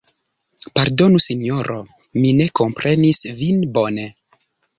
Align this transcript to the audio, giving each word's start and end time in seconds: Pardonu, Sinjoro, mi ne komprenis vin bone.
Pardonu, 0.77 1.21
Sinjoro, 1.25 1.75
mi 2.23 2.33
ne 2.41 2.49
komprenis 2.61 3.21
vin 3.43 3.63
bone. 3.79 4.09